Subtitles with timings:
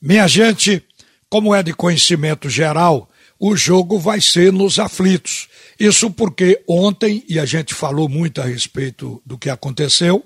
[0.00, 0.82] Minha gente,
[1.28, 3.08] como é de conhecimento geral,
[3.38, 5.48] o jogo vai ser nos aflitos.
[5.78, 10.24] Isso porque ontem, e a gente falou muito a respeito do que aconteceu,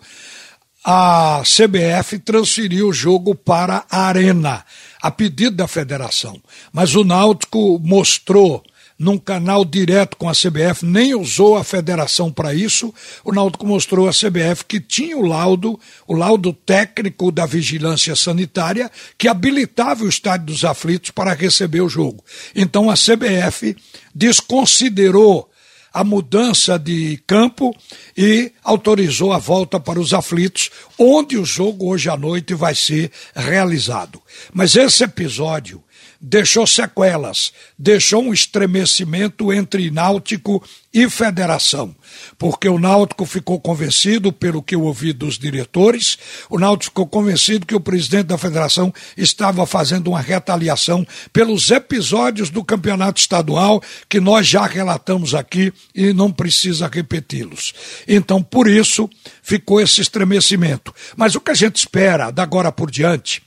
[0.85, 4.65] a CBF transferiu o jogo para a Arena,
[5.01, 6.41] a pedido da federação.
[6.73, 8.63] Mas o Náutico mostrou
[8.99, 12.95] num canal direto com a CBF, nem usou a federação para isso.
[13.25, 18.91] O Náutico mostrou à CBF que tinha o laudo, o laudo técnico da vigilância sanitária,
[19.19, 22.25] que habilitava o Estádio dos Aflitos para receber o jogo.
[22.55, 23.77] Então a CBF
[24.15, 25.51] desconsiderou
[25.95, 27.73] a mudança de campo
[28.17, 30.69] e autorizou a volta para os aflitos,
[30.99, 34.21] onde o jogo hoje à noite vai ser realizado.
[34.53, 35.84] Mas esse episódio
[36.27, 41.95] deixou sequelas, deixou um estremecimento entre Náutico e Federação,
[42.39, 46.17] porque o Náutico ficou convencido, pelo que eu ouvi dos diretores,
[46.49, 52.49] o Náutico ficou convencido que o presidente da Federação estava fazendo uma retaliação pelos episódios
[52.49, 57.75] do campeonato estadual que nós já relatamos aqui e não precisa repeti-los.
[58.09, 59.11] Então, por isso,
[59.43, 60.95] ficou esse estremecimento.
[61.17, 63.43] Mas o que a gente espera da agora por diante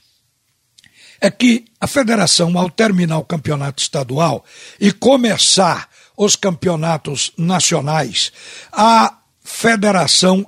[1.20, 4.44] é que a federação, ao terminar o campeonato estadual
[4.80, 8.32] e começar os campeonatos nacionais,
[8.72, 10.46] a federação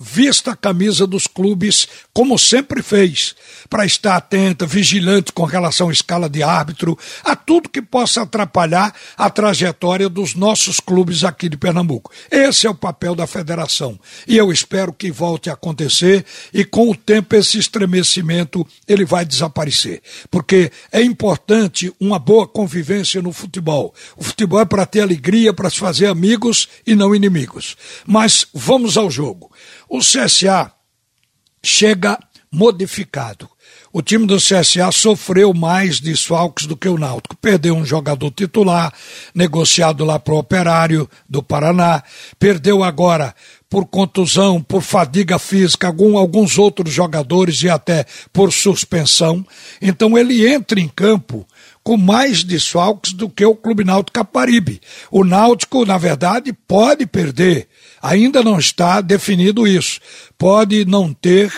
[0.00, 3.34] vista a camisa dos clubes como sempre fez,
[3.68, 8.94] para estar atenta, vigilante com relação à escala de árbitro, a tudo que possa atrapalhar
[9.16, 12.10] a trajetória dos nossos clubes aqui de Pernambuco.
[12.30, 16.90] Esse é o papel da federação e eu espero que volte a acontecer e com
[16.90, 23.94] o tempo esse estremecimento ele vai desaparecer, porque é importante uma boa convivência no futebol.
[24.16, 27.76] O futebol é para ter alegria, para se fazer amigos e não inimigos.
[28.06, 29.50] Mas vamos ao jogo.
[29.90, 30.72] O CSA
[31.60, 32.16] chega
[32.48, 33.50] modificado.
[33.92, 37.36] O time do CSA sofreu mais desfalques do que o Náutico.
[37.36, 38.94] Perdeu um jogador titular,
[39.34, 42.04] negociado lá para o Operário do Paraná.
[42.38, 43.34] Perdeu agora
[43.68, 49.44] por contusão, por fadiga física, algum, alguns outros jogadores e até por suspensão.
[49.82, 51.44] Então ele entra em campo
[51.82, 54.80] com mais desfalques do que o Clube Náutico Caparibe.
[55.10, 57.68] O Náutico, na verdade, pode perder
[58.02, 60.00] Ainda não está definido isso.
[60.38, 61.52] Pode não ter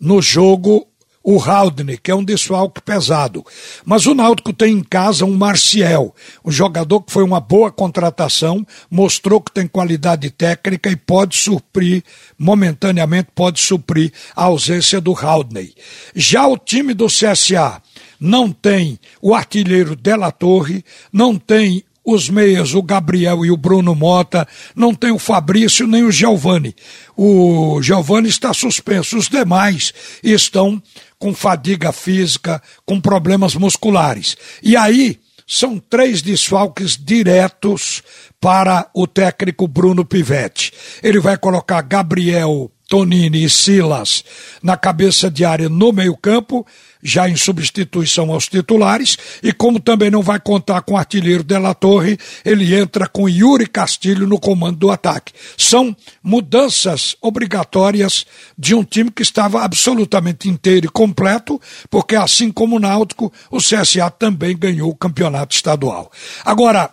[0.00, 0.86] no jogo
[1.26, 3.44] o Haldane, que é um desfalque pesado.
[3.84, 6.14] Mas o Náutico tem em casa um Marcial,
[6.44, 12.04] um jogador que foi uma boa contratação, mostrou que tem qualidade técnica e pode suprir,
[12.38, 15.74] momentaneamente pode suprir a ausência do Haldane.
[16.14, 17.82] Já o time do CSA
[18.20, 23.92] não tem o artilheiro Della Torre, não tem os meias, o Gabriel e o Bruno
[23.92, 26.72] Mota, não tem o Fabrício nem o Giovani.
[27.16, 30.80] O Giovani está suspenso, os demais estão
[31.18, 34.36] com fadiga física, com problemas musculares.
[34.62, 38.02] E aí são três desfalques diretos
[38.40, 40.72] para o técnico Bruno Pivetti.
[41.02, 44.24] Ele vai colocar Gabriel Tonini e Silas
[44.62, 46.66] na cabeça de área no meio-campo,
[47.02, 51.74] já em substituição aos titulares, e como também não vai contar com o artilheiro Della
[51.74, 55.32] Torre, ele entra com Yuri Castilho no comando do ataque.
[55.56, 58.26] São mudanças obrigatórias
[58.58, 63.58] de um time que estava absolutamente inteiro e completo, porque assim como o Náutico, o
[63.58, 66.10] CSA também ganhou o campeonato estadual.
[66.44, 66.90] Agora,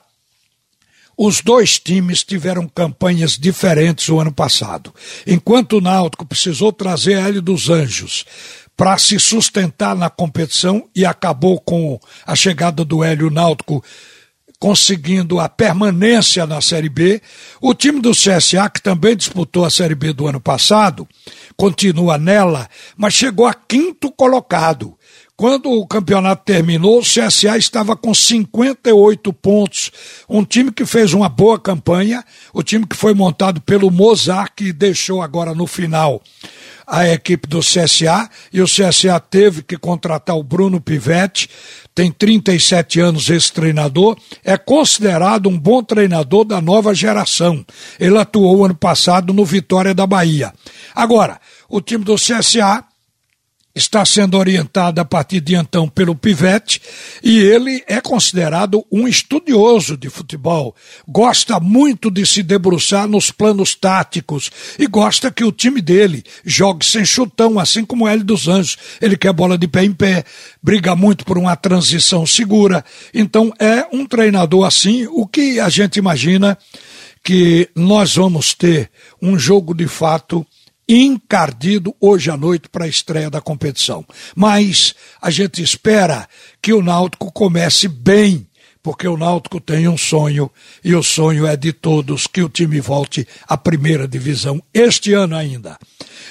[1.18, 4.94] os dois times tiveram campanhas diferentes o ano passado.
[5.26, 8.26] Enquanto o Náutico precisou trazer Hélio dos Anjos
[8.76, 13.84] para se sustentar na competição e acabou com a chegada do Hélio Náutico
[14.64, 17.22] conseguindo a permanência na Série B.
[17.60, 21.06] O time do CSA, que também disputou a Série B do ano passado,
[21.58, 24.98] continua nela, mas chegou a quinto colocado.
[25.36, 29.92] Quando o campeonato terminou, o CSA estava com 58 pontos.
[30.30, 32.24] Um time que fez uma boa campanha,
[32.54, 36.22] o time que foi montado pelo Mozart, que deixou agora no final
[36.86, 41.50] a equipe do CSA, e o CSA teve que contratar o Bruno Pivetti,
[41.96, 47.66] tem 37 anos esse treinador, é considerado um bom treinador da nova geração.
[48.00, 50.54] Ele atuou ano passado no Vitória da Bahia.
[50.94, 51.40] Agora,
[51.70, 52.84] o time do CSA
[53.76, 56.80] está sendo orientado a partir de então pelo Pivete
[57.24, 60.76] e ele é considerado um estudioso de futebol.
[61.08, 66.86] Gosta muito de se debruçar nos planos táticos e gosta que o time dele jogue
[66.86, 68.78] sem chutão, assim como Hélio dos Anjos.
[69.02, 70.24] Ele quer bola de pé em pé,
[70.62, 72.86] briga muito por uma transição segura.
[73.12, 76.58] Então é um treinador assim, o que a gente imagina
[77.24, 78.92] que nós vamos ter
[79.22, 80.46] um jogo de fato
[80.94, 84.06] encardido hoje à noite para a estreia da competição.
[84.36, 86.28] Mas a gente espera
[86.62, 88.48] que o Náutico comece bem,
[88.82, 90.52] porque o Náutico tem um sonho
[90.84, 95.36] e o sonho é de todos que o time volte à primeira divisão este ano
[95.36, 95.78] ainda.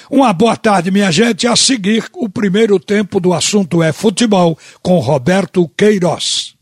[0.09, 1.47] Uma boa tarde, minha gente.
[1.47, 6.52] A seguir, o primeiro tempo do assunto é futebol com Roberto Queiroz.